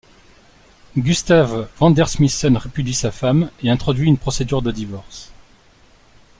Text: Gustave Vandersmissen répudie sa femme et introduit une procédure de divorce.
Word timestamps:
Gustave 0.97 1.67
Vandersmissen 1.77 2.57
répudie 2.57 2.95
sa 2.95 3.11
femme 3.11 3.51
et 3.61 3.69
introduit 3.69 4.07
une 4.07 4.17
procédure 4.17 4.63
de 4.63 4.71
divorce. 4.71 5.31